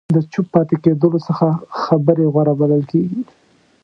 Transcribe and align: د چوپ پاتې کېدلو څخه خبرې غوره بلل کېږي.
د 0.15 0.17
چوپ 0.31 0.47
پاتې 0.53 0.75
کېدلو 0.83 1.19
څخه 1.27 1.45
خبرې 1.81 2.25
غوره 2.33 2.53
بلل 2.59 2.83
کېږي. 2.91 3.21